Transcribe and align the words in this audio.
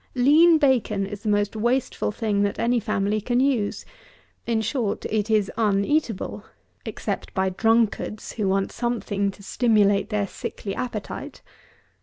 Lean 0.15 0.57
bacon 0.57 1.05
is 1.05 1.21
the 1.21 1.29
most 1.29 1.55
wasteful 1.55 2.11
thing 2.11 2.41
that 2.41 2.57
any 2.57 2.79
family 2.79 3.21
can 3.21 3.39
use. 3.39 3.85
In 4.47 4.59
short, 4.61 5.05
it 5.11 5.29
is 5.29 5.51
uneatable, 5.59 6.43
except 6.87 7.31
by 7.35 7.49
drunkards, 7.49 8.31
who 8.31 8.47
want 8.47 8.71
something 8.71 9.29
to 9.29 9.43
stimulate 9.43 10.09
their 10.09 10.25
sickly 10.25 10.73
appetite. 10.73 11.43